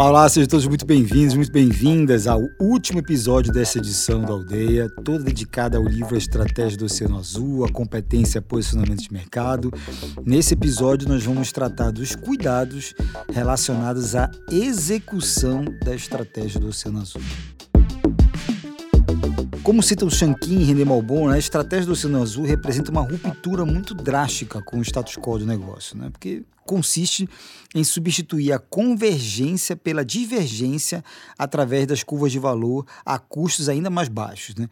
[0.00, 4.88] Olá, olá, sejam todos muito bem-vindos, muito bem-vindas ao último episódio dessa edição da Aldeia,
[5.04, 9.70] toda dedicada ao livro A Estratégia do Oceano Azul, a competência e posicionamento de mercado.
[10.24, 12.94] Nesse episódio, nós vamos tratar dos cuidados
[13.30, 17.20] relacionados à execução da estratégia do Oceano Azul.
[19.62, 23.02] Como cita o Shankin e René Malbon, né, a estratégia do Oceano Azul representa uma
[23.02, 26.08] ruptura muito drástica com o status quo do negócio, né?
[26.08, 27.28] porque consiste
[27.74, 31.04] em substituir a convergência pela divergência
[31.38, 34.54] através das curvas de valor a custos ainda mais baixos.
[34.54, 34.66] Né?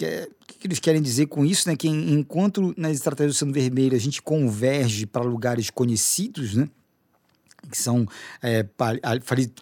[0.00, 1.68] É, o que eles querem dizer com isso?
[1.68, 1.76] Né?
[1.76, 6.66] Que enquanto nas estratégias do Oceano Vermelho a gente converge para lugares conhecidos, né?
[7.70, 8.06] Que são
[8.42, 8.64] é,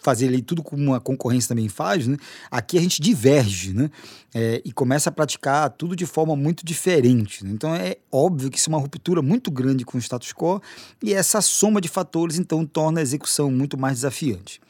[0.01, 2.17] fazer ali tudo como uma concorrência também faz, né?
[2.49, 3.89] aqui a gente diverge né?
[4.33, 7.43] É, e começa a praticar tudo de forma muito diferente.
[7.43, 7.51] Né?
[7.51, 10.61] Então é óbvio que isso é uma ruptura muito grande com o status quo
[11.03, 14.61] e essa soma de fatores então torna a execução muito mais desafiante.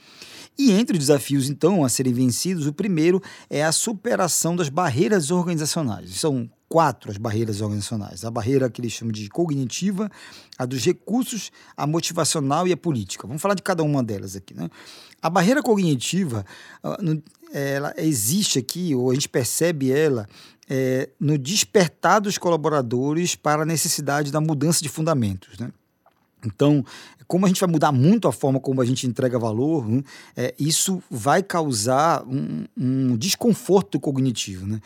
[0.59, 5.31] E entre os desafios, então, a serem vencidos, o primeiro é a superação das barreiras
[5.31, 6.19] organizacionais.
[6.19, 8.23] São quatro as barreiras organizacionais.
[8.23, 10.09] A barreira que eles chamam de cognitiva,
[10.57, 13.27] a dos recursos, a motivacional e a política.
[13.27, 14.53] Vamos falar de cada uma delas aqui.
[14.53, 14.69] Né?
[15.19, 16.45] A barreira cognitiva,
[16.83, 16.97] ah,
[17.51, 20.27] ela existe aqui, ou a gente percebe ela,
[20.69, 25.57] é, no despertar dos colaboradores para a necessidade da mudança de fundamentos.
[25.57, 25.71] Né?
[26.45, 26.85] Então,
[27.27, 30.03] como a gente vai mudar muito a forma como a gente entrega valor, né,
[30.37, 34.67] é, isso vai causar um, um desconforto cognitivo.
[34.67, 34.79] Né?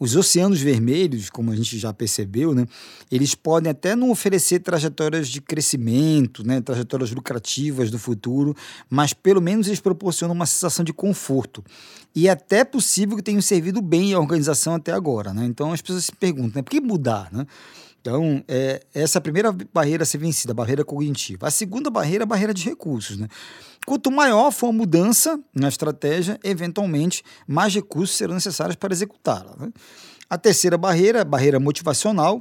[0.00, 2.66] Os oceanos vermelhos, como a gente já percebeu, né,
[3.10, 8.54] eles podem até não oferecer trajetórias de crescimento, né, trajetórias lucrativas do futuro,
[8.88, 11.64] mas pelo menos eles proporcionam uma sensação de conforto.
[12.14, 15.34] E é até possível que tenham servido bem à organização até agora.
[15.34, 15.44] Né?
[15.46, 17.28] Então as pessoas se perguntam, né, por que mudar?
[17.32, 17.44] Né?
[18.08, 21.46] Então, é, essa é a primeira barreira a ser vencida, a barreira cognitiva.
[21.46, 23.18] A segunda barreira é a barreira de recursos.
[23.18, 23.28] Né?
[23.84, 29.54] Quanto maior for a mudança na estratégia, eventualmente, mais recursos serão necessários para executá-la.
[29.58, 29.70] Né?
[30.30, 32.40] A terceira barreira, a barreira motivacional,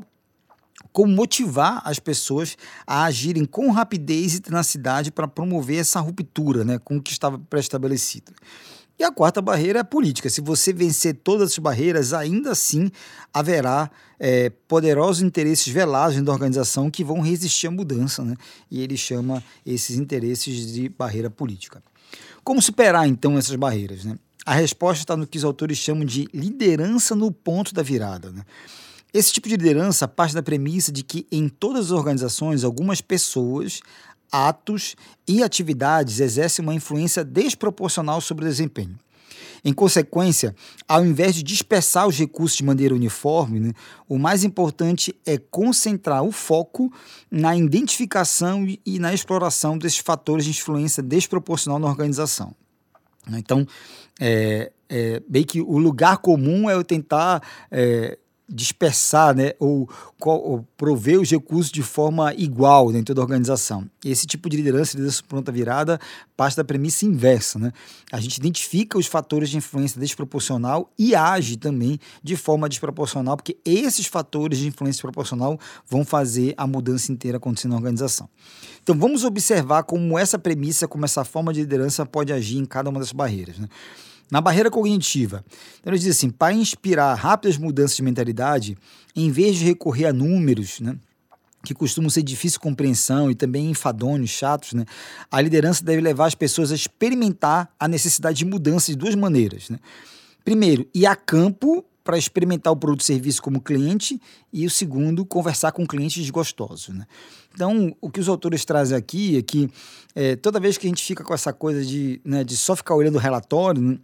[0.94, 6.80] como motivar as pessoas a agirem com rapidez e tenacidade para promover essa ruptura né,
[6.80, 8.32] com o que estava pré-estabelecido.
[9.00, 10.30] E a quarta barreira é a política.
[10.30, 12.90] Se você vencer todas as barreiras, ainda assim
[13.32, 18.36] haverá é, poderosos interesses velados da organização que vão resistir à mudança, né?
[18.72, 21.84] E ele chama esses interesses de barreira política.
[22.44, 24.04] Como superar então essas barreiras?
[24.04, 24.18] Né?
[24.46, 28.32] A resposta está no que os autores chamam de liderança no ponto da virada.
[28.32, 28.42] Né?
[29.14, 33.82] Esse tipo de liderança parte da premissa de que em todas as organizações, algumas pessoas
[34.32, 34.96] atos
[35.28, 38.98] e atividades exercem uma influência desproporcional sobre o desempenho.
[39.64, 40.56] Em consequência,
[40.88, 43.74] ao invés de dispersar os recursos de maneira uniforme, né,
[44.08, 46.92] o mais importante é concentrar o foco
[47.30, 52.56] na identificação e na exploração desses fatores de influência desproporcional na organização.
[53.30, 53.68] Então,
[54.20, 58.18] é, é, bem que o lugar comum é eu tentar é,
[58.50, 59.90] dispersar né, ou,
[60.22, 63.90] ou, prover os recursos de forma igual dentro da organização.
[64.06, 66.00] Esse tipo de liderança, liderança pronta virada,
[66.36, 67.60] parte da premissa inversa.
[67.60, 67.74] Né?
[68.12, 73.58] A gente identifica os fatores de influência desproporcional e age também de forma desproporcional, porque
[73.66, 78.30] esses fatores de influência desproporcional vão fazer a mudança inteira acontecer na organização.
[78.82, 82.90] Então vamos observar como essa premissa, como essa forma de liderança pode agir em cada
[82.90, 83.58] uma das barreiras.
[83.58, 83.68] Né?
[84.30, 85.44] Na barreira cognitiva,
[85.80, 88.78] então ele diz assim: para inspirar rápidas mudanças de mentalidade,
[89.16, 90.98] em vez de recorrer a números, né,
[91.64, 94.86] que costumam ser de difícil compreensão e também enfadonhos, chatos, né,
[95.32, 99.70] a liderança deve levar as pessoas a experimentar a necessidade de mudança de duas maneiras.
[99.70, 99.80] Né?
[100.44, 104.18] Primeiro, ir a campo para experimentar o produto e serviço como cliente,
[104.54, 106.96] e o segundo, conversar com clientes desgostosos.
[106.96, 107.06] Né?
[107.54, 109.70] Então, o que os autores trazem aqui é que
[110.16, 112.96] é, toda vez que a gente fica com essa coisa de, né, de só ficar
[112.96, 113.98] olhando o relatório, né,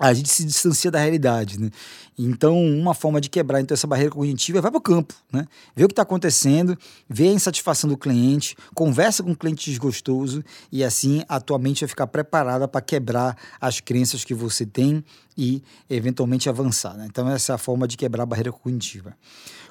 [0.00, 1.70] a gente se distancia da realidade, né?
[2.16, 5.46] Então, uma forma de quebrar então, essa barreira cognitiva é vai para o campo, né?
[5.74, 6.76] Vê o que está acontecendo,
[7.08, 11.80] vê a insatisfação do cliente, conversa com o cliente desgostoso e assim a tua mente
[11.80, 15.04] vai ficar preparada para quebrar as crenças que você tem
[15.38, 16.96] e eventualmente avançar.
[16.96, 17.06] Né?
[17.08, 19.16] Então, essa é a forma de quebrar a barreira cognitiva.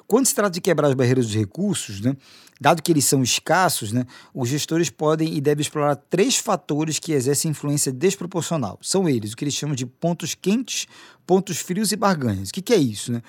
[0.06, 2.16] Quando se trata de quebrar as barreiras dos recursos, né,
[2.58, 7.12] dado que eles são escassos, né, os gestores podem e devem explorar três fatores que
[7.12, 8.78] exercem influência desproporcional.
[8.80, 10.86] São eles, o que eles chamam de pontos quentes,
[11.26, 12.48] pontos frios e barganhas.
[12.48, 13.12] O que, que é isso?
[13.12, 13.22] Né?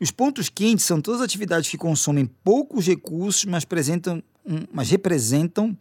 [0.00, 4.88] Os pontos quentes são todas as atividades que consomem poucos recursos, mas, apresentam um, mas
[4.88, 5.76] representam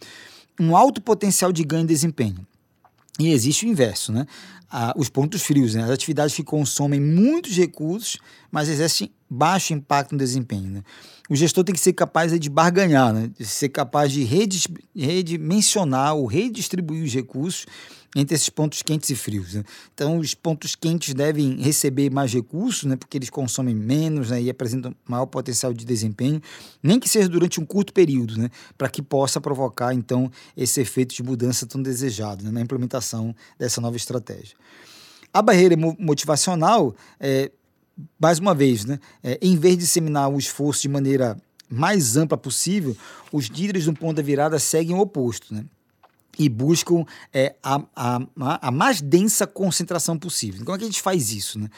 [0.59, 2.45] um alto potencial de ganho e desempenho.
[3.19, 4.25] E existe o inverso, né?
[4.71, 5.83] Ah, os pontos frios, né?
[5.83, 8.17] as atividades que consomem muitos recursos,
[8.51, 10.69] mas exercem baixo impacto no desempenho.
[10.71, 10.83] Né?
[11.29, 13.29] O gestor tem que ser capaz de barganhar, né?
[13.37, 14.23] de ser capaz de
[14.95, 17.65] redimensionar ou redistribuir os recursos
[18.15, 19.53] entre esses pontos quentes e frios.
[19.53, 19.63] Né?
[19.93, 22.95] Então, os pontos quentes devem receber mais recursos, né?
[22.95, 24.41] porque eles consomem menos né?
[24.41, 26.41] e apresentam maior potencial de desempenho,
[26.81, 28.49] nem que seja durante um curto período, né?
[28.77, 32.51] para que possa provocar, então, esse efeito de mudança tão desejado né?
[32.51, 34.55] na implementação dessa nova estratégia.
[35.31, 37.51] A barreira motivacional, é,
[38.19, 38.99] mais uma vez, né?
[39.23, 41.37] É, em vez de disseminar o esforço de maneira
[41.69, 42.95] mais ampla possível,
[43.31, 45.53] os líderes do ponto da virada seguem o oposto.
[45.53, 45.65] Né?
[46.39, 47.03] e buscam
[47.33, 50.63] é, a, a, a, mais densa concentração possível.
[50.63, 51.59] Como é que a gente faz isso?
[51.59, 51.69] Né?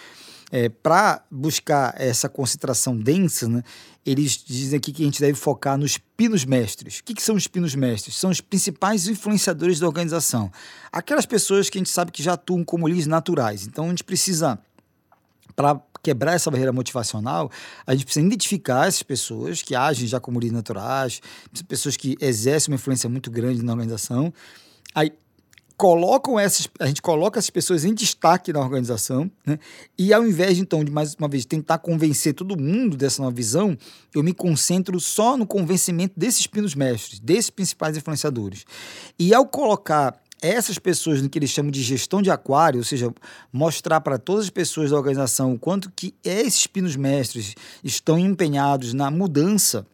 [0.52, 3.64] É, Para buscar essa concentração densa, né,
[4.06, 7.00] eles dizem aqui que a gente deve focar nos pinos mestres.
[7.00, 8.16] O que, que são os pinos mestres?
[8.16, 10.52] São os principais influenciadores da organização.
[10.92, 13.66] Aquelas pessoas que a gente sabe que já atuam como líderes naturais.
[13.66, 14.60] Então a gente precisa
[15.56, 17.52] para quebrar essa barreira motivacional,
[17.86, 21.22] a gente precisa identificar essas pessoas que agem já como líderes naturais,
[21.68, 24.34] pessoas que exercem uma influência muito grande na organização.
[24.94, 25.14] Aí
[25.82, 29.58] colocam essas, a gente coloca essas pessoas em destaque na organização, né?
[29.98, 33.76] e ao invés então, de mais uma vez tentar convencer todo mundo dessa nova visão,
[34.14, 38.64] eu me concentro só no convencimento desses pinos mestres, desses principais influenciadores.
[39.18, 43.14] E ao colocar essas pessoas no que eles chamam de gestão de aquário, ou seja,
[43.54, 48.94] mostrar para todas as pessoas da organização o quanto que esses pinos mestres estão empenhados
[48.94, 49.86] na mudança?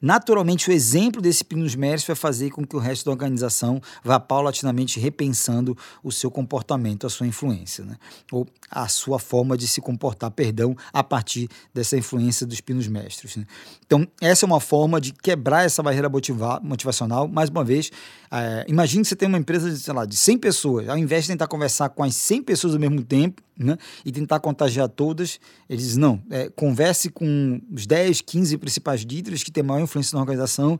[0.00, 4.18] Naturalmente, o exemplo desse Pinus Méritos vai fazer com que o resto da organização vá
[4.18, 7.96] paulatinamente repensando o seu comportamento, a sua influência, né?
[8.32, 13.36] ou a sua forma de se comportar, perdão, a partir dessa influência dos pinos mestres.
[13.36, 13.46] Né?
[13.86, 17.28] Então, essa é uma forma de quebrar essa barreira motiva motivacional.
[17.28, 17.90] Mais uma vez,
[18.30, 21.24] é, imagine que você tem uma empresa de, sei lá, de 100 pessoas, ao invés
[21.24, 25.38] de tentar conversar com as 100 pessoas ao mesmo tempo, né, e tentar contagiar todas,
[25.70, 26.20] eles não.
[26.28, 30.78] É, converse com os 10, 15 principais líderes que têm maior influência na organização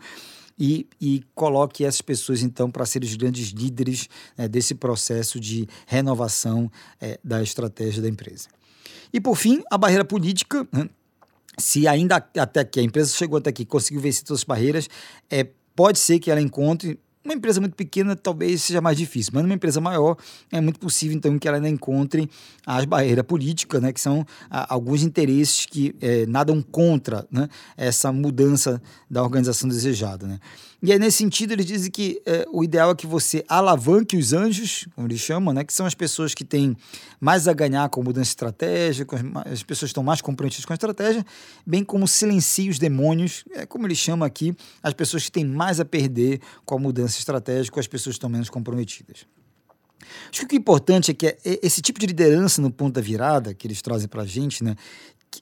[0.59, 5.69] e, e coloque essas pessoas, então, para serem os grandes líderes é, desse processo de
[5.87, 6.71] renovação
[7.01, 8.49] é, da estratégia da empresa.
[9.13, 10.67] E, por fim, a barreira política.
[10.73, 10.89] Né,
[11.57, 14.89] se ainda até aqui, a empresa chegou até aqui, conseguiu vencer todas as barreiras,
[15.31, 15.47] é,
[15.77, 19.55] pode ser que ela encontre uma empresa muito pequena talvez seja mais difícil, mas numa
[19.55, 20.17] empresa maior
[20.53, 22.29] é muito possível então que ela ainda encontre
[22.67, 28.13] as barreiras políticas, né, que são a, alguns interesses que é, nadam contra né, essa
[28.13, 28.81] mudança
[29.11, 30.27] da organização desejada.
[30.27, 30.39] Né.
[30.87, 34.35] E aí, nesse sentido, eles dizem que é, o ideal é que você alavanque os
[34.35, 36.77] anjos, como eles chamam, né, que são as pessoas que têm
[37.19, 41.25] mais a ganhar com mudança estratégica, as pessoas estão mais comprometidas com a estratégia,
[41.65, 45.81] bem como silencie os demônios, é, como eles chamam aqui, as pessoas que têm mais
[45.81, 49.25] a perder com a mudança estratégica, as pessoas que estão menos comprometidas.
[50.31, 52.95] Acho que o que é importante é que é, esse tipo de liderança no ponto
[52.95, 54.77] da virada que eles trazem para a gente, né,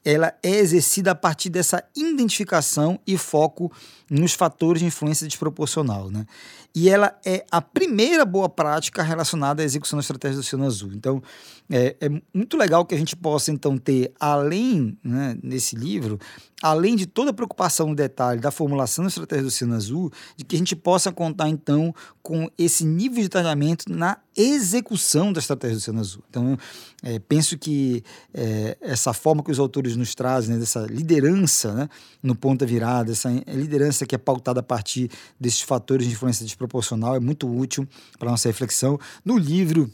[0.05, 3.73] ela é exercida a partir dessa identificação e foco
[4.11, 6.11] nos fatores de influência desproporcional.
[6.11, 6.27] Né?
[6.75, 10.91] E ela é a primeira boa prática relacionada à execução da estratégia do Oceano Azul.
[10.95, 11.23] Então,
[11.71, 16.19] é, é muito legal que a gente possa, então, ter, além, né, nesse livro,
[16.63, 20.45] além de toda a preocupação no detalhe da formulação da estratégia do Oceano Azul, de
[20.45, 21.93] que a gente possa contar, então,
[22.23, 26.23] com esse nível de detalhamento na execução da estratégia do Oceano Azul.
[26.31, 26.57] Então,
[27.03, 31.89] é, penso que é, essa forma que os autores nos trazem, né, dessa liderança né,
[32.23, 35.11] no ponto da virada, essa liderança que é pautada a partir
[35.41, 38.99] desses fatores de influência desproporcional, é muito útil para a nossa reflexão.
[39.25, 39.91] No livro,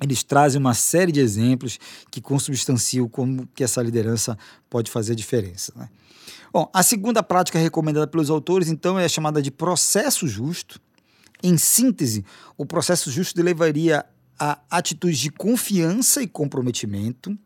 [0.00, 1.78] eles trazem uma série de exemplos
[2.10, 4.38] que consubstanciam como que essa liderança
[4.70, 5.72] pode fazer a diferença.
[5.76, 5.88] Né?
[6.52, 10.80] Bom, a segunda prática recomendada pelos autores, então, é chamada de processo justo.
[11.42, 12.24] Em síntese,
[12.56, 14.04] o processo justo levaria
[14.38, 17.36] a atitudes de confiança e comprometimento,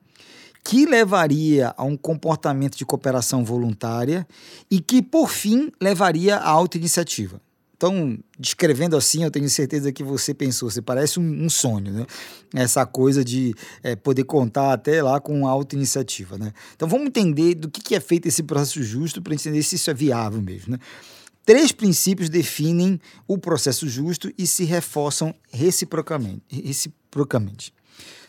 [0.65, 4.27] que levaria a um comportamento de cooperação voluntária
[4.71, 7.41] e que, por fim, levaria à auto-iniciativa.
[7.83, 12.07] Então, descrevendo assim, eu tenho certeza que você pensou, você parece um, um sonho, né?
[12.55, 16.53] Essa coisa de é, poder contar até lá com auto-iniciativa, né?
[16.77, 19.91] Então, vamos entender do que, que é feito esse processo justo para entender se isso
[19.91, 20.79] é viável mesmo, né?
[21.45, 26.41] Três princípios definem o processo justo e se reforçam reciprocamente.
[26.49, 27.75] reciprocamente.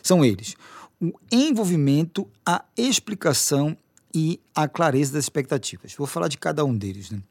[0.02, 0.56] São eles:
[1.00, 3.76] o envolvimento, a explicação
[4.12, 5.94] e a clareza das expectativas.
[5.96, 7.12] Vou falar de cada um deles.
[7.12, 7.22] Né?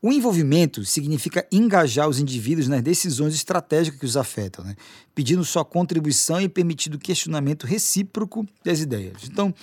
[0.00, 4.76] O envolvimento significa engajar os indivíduos nas decisões estratégicas que os afetam, né?
[5.14, 9.22] pedindo sua contribuição e permitindo questionamento recíproco das ideias.
[9.24, 9.54] Então,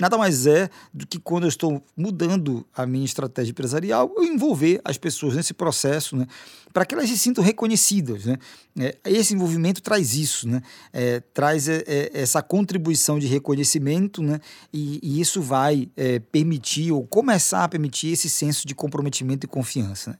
[0.00, 4.80] nada mais é do que quando eu estou mudando a minha estratégia empresarial, eu envolver
[4.84, 6.26] as pessoas nesse processo, né,
[6.72, 8.24] para que elas se sintam reconhecidas.
[8.24, 8.38] Né?
[8.78, 10.62] É, esse envolvimento traz isso, né?
[10.92, 14.40] É, traz é, é essa contribuição de reconhecimento, né?
[14.72, 19.48] e, e isso vai é, permitir ou começar a permitir esse senso de comprometimento e
[19.48, 20.10] confiança.
[20.10, 20.16] Né?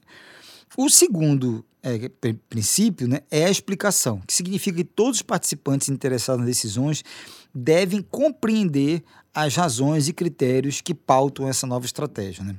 [0.77, 2.09] O segundo é,
[2.49, 7.03] princípio né, é a explicação, que significa que todos os participantes interessados nas decisões
[7.53, 12.43] devem compreender as razões e critérios que pautam essa nova estratégia.
[12.43, 12.55] Né?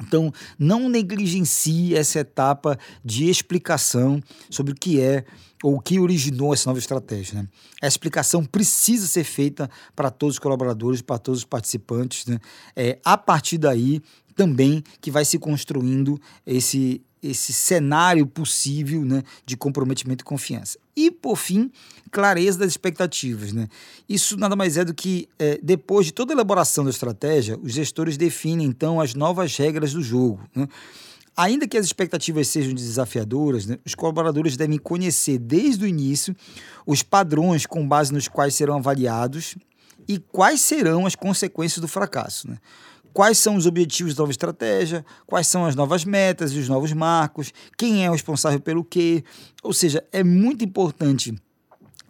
[0.00, 4.20] Então, não negligencie essa etapa de explicação
[4.50, 5.24] sobre o que é
[5.62, 7.42] ou o que originou essa nova estratégia.
[7.42, 7.48] Né?
[7.80, 12.26] A explicação precisa ser feita para todos os colaboradores, para todos os participantes.
[12.26, 12.38] Né?
[12.76, 14.02] É, a partir daí,
[14.34, 20.78] também que vai se construindo esse, esse cenário possível né, de comprometimento e confiança.
[20.96, 21.70] E, por fim,
[22.10, 23.52] clareza das expectativas.
[23.52, 23.68] Né?
[24.08, 27.72] Isso nada mais é do que, é, depois de toda a elaboração da estratégia, os
[27.72, 30.40] gestores definem, então, as novas regras do jogo.
[30.54, 30.68] Né?
[31.36, 36.36] Ainda que as expectativas sejam desafiadoras, né, os colaboradores devem conhecer desde o início
[36.86, 39.56] os padrões com base nos quais serão avaliados
[40.06, 42.48] e quais serão as consequências do fracasso.
[42.48, 42.58] Né?
[43.14, 46.92] Quais são os objetivos da nova estratégia, quais são as novas metas e os novos
[46.92, 49.24] marcos, quem é o responsável pelo quê.
[49.62, 51.32] Ou seja, é muito importante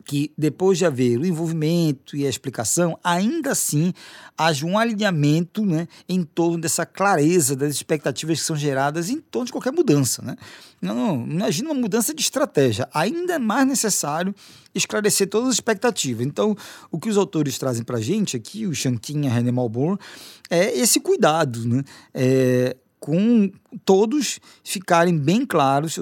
[0.04, 3.92] que depois de haver o envolvimento e a explicação, ainda assim
[4.36, 9.46] haja um alinhamento né, em torno dessa clareza das expectativas que são geradas em torno
[9.46, 10.20] de qualquer mudança.
[10.22, 10.36] Né?
[10.80, 12.88] Não, não, imagina uma mudança de estratégia.
[12.92, 14.34] Ainda é mais necessário
[14.74, 16.26] esclarecer todas as expectativas.
[16.26, 16.56] Então,
[16.90, 19.98] o que os autores trazem para a gente aqui, o Shankin e a René Malbourne,
[20.50, 21.82] é esse cuidado, né?
[22.12, 23.50] É, com
[23.84, 25.98] todos ficarem bem claros,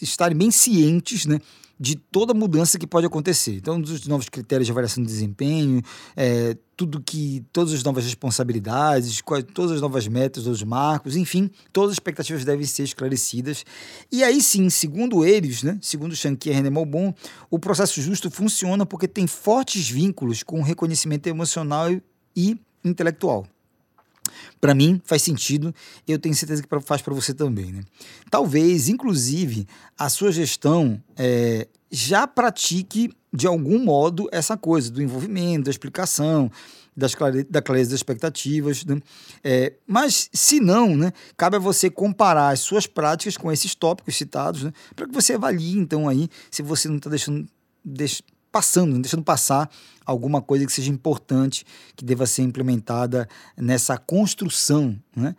[0.00, 1.40] estarem bem cientes, né?
[1.78, 3.56] De toda mudança que pode acontecer.
[3.56, 5.82] Então, os novos critérios de avaliação de desempenho,
[6.16, 11.50] é, tudo que, todas as novas responsabilidades, todas as novas metas, todos os marcos, enfim,
[11.72, 13.64] todas as expectativas devem ser esclarecidas.
[14.10, 17.14] E aí sim, segundo eles, né, segundo Shanky e René Malbon,
[17.50, 21.90] o processo justo funciona porque tem fortes vínculos com o reconhecimento emocional
[22.36, 23.46] e intelectual.
[24.60, 25.74] Para mim faz sentido,
[26.06, 27.72] eu tenho certeza que faz para você também.
[27.72, 27.82] Né?
[28.30, 29.66] Talvez, inclusive,
[29.98, 36.50] a sua gestão é, já pratique de algum modo essa coisa do envolvimento, da explicação,
[36.96, 38.84] das clare da clareza das expectativas.
[38.84, 39.00] Né?
[39.42, 44.16] É, mas, se não, né, cabe a você comparar as suas práticas com esses tópicos
[44.16, 47.46] citados, né, para que você avalie, então, aí, se você não está deixando,
[47.84, 48.22] deix
[48.54, 49.68] passando, deixando passar
[50.06, 55.34] alguma coisa que seja importante, que deva ser implementada nessa construção né,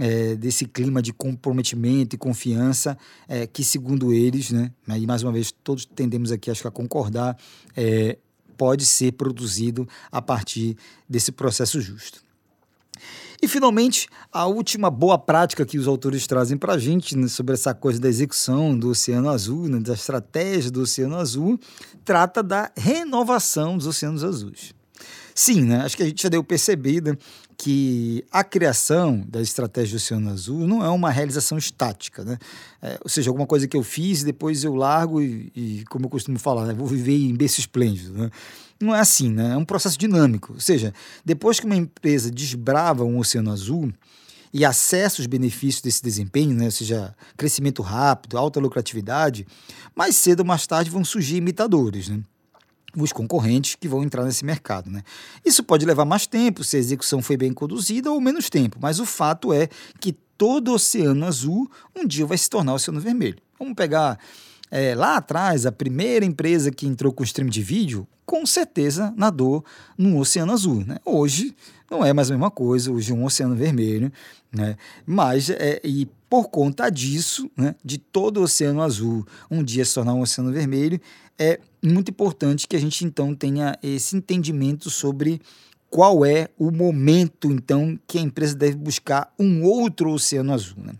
[0.00, 2.96] é, desse clima de comprometimento e confiança,
[3.26, 6.70] é, que, segundo eles, né, e mais uma vez todos tendemos aqui acho que a
[6.70, 7.36] concordar,
[7.76, 8.16] é,
[8.56, 10.76] pode ser produzido a partir
[11.08, 12.22] desse processo justo.
[13.42, 17.54] E, finalmente, a última boa prática que os autores trazem para a gente né, sobre
[17.54, 21.58] essa coisa da execução do Oceano Azul, né, da estratégia do Oceano Azul,
[22.04, 24.74] trata da renovação dos oceanos azuis.
[25.40, 25.76] Sim, né?
[25.76, 27.18] acho que a gente já deu percebida
[27.56, 32.36] que a criação da estratégia do Oceano Azul não é uma realização estática, né?
[32.82, 36.10] É, ou seja, alguma coisa que eu fiz depois eu largo e, e como eu
[36.10, 36.74] costumo falar, né?
[36.74, 38.12] vou viver em berço esplêndido.
[38.12, 38.30] Né?
[38.78, 39.54] Não é assim, né?
[39.54, 40.52] é um processo dinâmico.
[40.52, 40.92] Ou seja,
[41.24, 43.90] depois que uma empresa desbrava um Oceano Azul,
[44.52, 46.66] e acessa os benefícios desse desempenho, né?
[46.66, 49.46] ou seja, crescimento rápido, alta lucratividade,
[49.96, 52.10] mais cedo ou mais tarde vão surgir imitadores.
[52.10, 52.20] Né?
[52.96, 54.90] Os concorrentes que vão entrar nesse mercado.
[54.90, 55.02] Né?
[55.44, 59.00] Isso pode levar mais tempo se a execução foi bem conduzida ou menos tempo, mas
[59.00, 59.68] o fato é
[60.00, 63.38] que todo Oceano Azul um dia vai se tornar Oceano Vermelho.
[63.58, 64.18] Vamos pegar
[64.70, 69.64] é, lá atrás, a primeira empresa que entrou com stream de vídeo, com certeza nadou
[69.98, 70.84] no Oceano Azul.
[70.86, 70.96] Né?
[71.04, 71.54] Hoje
[71.90, 74.12] não é mais a mesma coisa, hoje é um Oceano Vermelho,
[74.52, 74.76] né?
[75.04, 79.94] mas é, e por conta disso, né, de todo o Oceano Azul um dia se
[79.94, 81.00] tornar um Oceano Vermelho,
[81.36, 85.40] é muito importante que a gente então tenha esse entendimento sobre
[85.88, 90.78] qual é o momento então que a empresa deve buscar um outro oceano azul.
[90.78, 90.92] Né?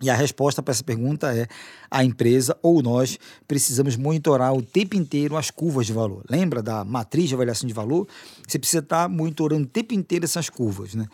[0.00, 1.46] E a resposta para essa pergunta é:
[1.90, 6.24] a empresa ou nós precisamos monitorar o tempo inteiro as curvas de valor.
[6.28, 8.06] Lembra da matriz de avaliação de valor?
[8.46, 10.94] Você precisa estar monitorando o tempo inteiro essas curvas.
[10.94, 11.06] Né?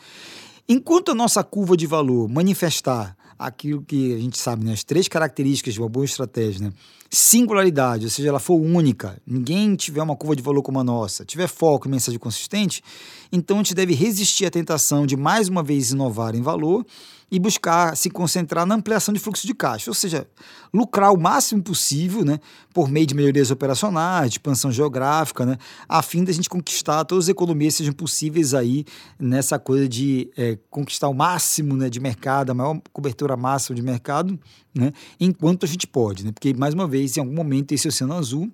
[0.69, 4.73] Enquanto a nossa curva de valor manifestar aquilo que a gente sabe, né?
[4.73, 6.73] as três características de uma boa estratégia, né?
[7.11, 11.25] singularidade, ou seja, ela for única, ninguém tiver uma curva de valor como a nossa,
[11.25, 12.83] tiver foco e mensagem consistente,
[13.31, 16.85] então a gente deve resistir à tentação de mais uma vez inovar em valor
[17.31, 20.27] e buscar se concentrar na ampliação de fluxo de caixa, ou seja,
[20.73, 22.39] lucrar o máximo possível, né,
[22.73, 25.57] por meio de melhorias operacionais, de expansão geográfica, né,
[25.89, 28.85] a fim da gente conquistar todas as economias que sejam possíveis aí
[29.19, 33.83] nessa coisa de é, conquistar o máximo né, de mercado, a maior cobertura máxima de
[33.83, 34.39] mercado,
[34.75, 38.15] né, enquanto a gente pode, né, porque mais uma vez, em algum momento esse oceano
[38.15, 38.53] azul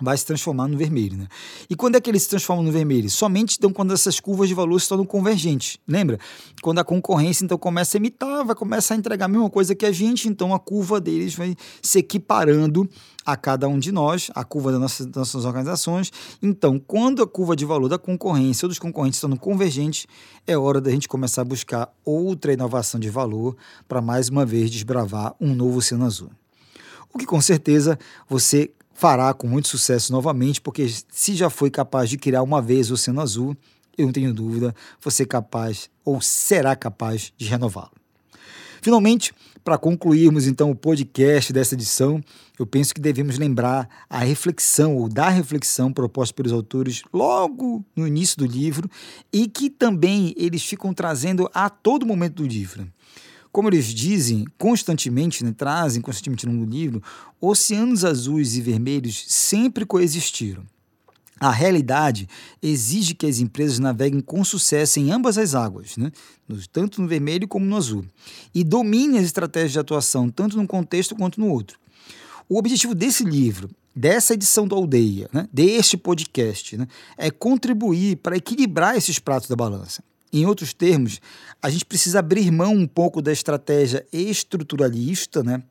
[0.00, 1.16] vai se transformar no vermelho.
[1.16, 1.28] Né?
[1.68, 3.10] E quando é que eles se transformam no vermelho?
[3.10, 5.78] Somente então quando essas curvas de valor se tornam convergentes.
[5.86, 6.18] Lembra?
[6.62, 9.86] Quando a concorrência então começa a imitar, vai começar a entregar a mesma coisa que
[9.86, 12.88] a gente, então a curva deles vai se equiparando
[13.28, 16.10] a cada um de nós, a curva das nossas, das nossas organizações.
[16.42, 20.06] Então, quando a curva de valor da concorrência ou dos concorrentes estão convergentes,
[20.46, 23.54] é hora da gente começar a buscar outra inovação de valor
[23.86, 26.30] para mais uma vez desbravar um novo oceano azul.
[27.12, 32.10] O que com certeza você fará com muito sucesso novamente, porque se já foi capaz
[32.10, 33.56] de criar uma vez o Oceano Azul,
[33.96, 37.92] eu não tenho dúvida, você é capaz ou será capaz de renová-lo.
[38.82, 42.20] Finalmente, para concluirmos então o podcast dessa edição,
[42.58, 48.04] eu penso que devemos lembrar a reflexão ou da reflexão proposta pelos autores logo no
[48.04, 48.90] início do livro
[49.32, 52.84] e que também eles ficam trazendo a todo momento do livro.
[53.50, 57.02] Como eles dizem constantemente, né, trazem constantemente no livro,
[57.40, 60.64] oceanos azuis e vermelhos sempre coexistiram.
[61.40, 62.28] A realidade
[62.60, 66.10] exige que as empresas naveguem com sucesso em ambas as águas, né?
[66.72, 68.04] tanto no vermelho como no azul,
[68.52, 71.78] e dominem as estratégias de atuação, tanto num contexto quanto no outro.
[72.48, 75.48] O objetivo desse livro, dessa edição do Aldeia, né?
[75.52, 76.88] deste podcast, né?
[77.16, 80.02] é contribuir para equilibrar esses pratos da balança.
[80.32, 81.20] Em outros termos,
[81.62, 85.62] a gente precisa abrir mão um pouco da estratégia estruturalista, né?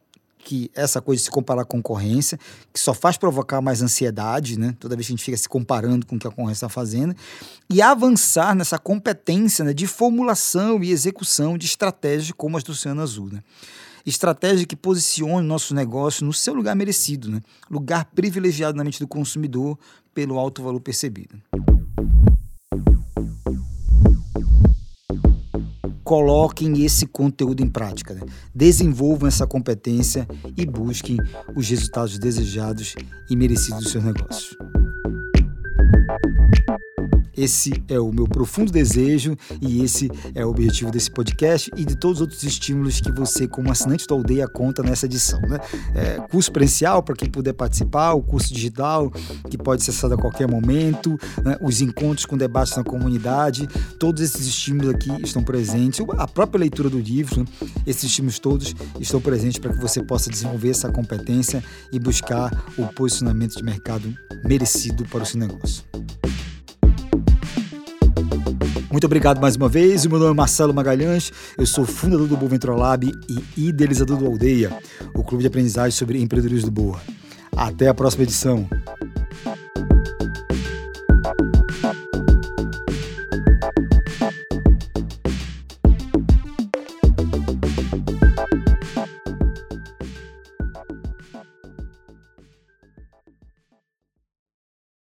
[0.48, 2.40] que essa coisa de se comparar à concorrência,
[2.72, 4.74] que só faz provocar mais ansiedade, né?
[4.80, 7.14] Toda vez que a gente fica se comparando com o que a concorrência está fazendo,
[7.70, 13.02] e avançar nessa competência né, de formulação e execução de estratégias como as do Oceano
[13.02, 13.44] Azul, né?
[14.06, 17.42] Estratégia que posicione nosso negócio no seu lugar merecido, né?
[17.70, 19.78] Lugar privilegiado na mente do consumidor
[20.14, 21.42] pelo alto valor percebido.
[26.08, 28.22] Coloquem esse conteúdo em prática, né?
[28.56, 31.18] desenvolvam essa competência e busquem
[31.54, 32.96] os resultados desejados
[33.30, 34.56] e merecidos dos seus negócios.
[37.38, 41.96] Esse é o meu profundo desejo e esse é o objetivo desse podcast e de
[41.96, 45.40] todos os outros estímulos que você, como assinante da Aldeia, conta nessa edição.
[45.42, 45.60] Né?
[45.94, 49.12] É, curso presencial para quem puder participar, o curso digital
[49.50, 51.56] que pode ser acessado a qualquer momento, né?
[51.62, 53.68] os encontros com debates na comunidade,
[54.00, 56.04] todos esses estímulos aqui estão presentes.
[56.18, 57.46] A própria leitura do livro,
[57.86, 62.88] esses estímulos todos estão presentes para que você possa desenvolver essa competência e buscar o
[62.88, 64.12] posicionamento de mercado
[64.44, 65.87] merecido para o seu negócio.
[68.98, 70.06] Muito obrigado mais uma vez.
[70.06, 74.26] O meu nome é Marcelo Magalhães, eu sou fundador do Boa Ventrolab e idealizador do
[74.26, 74.76] Aldeia,
[75.14, 77.00] o clube de aprendizagem sobre empreendedorismo do Boa.
[77.56, 78.68] Até a próxima edição.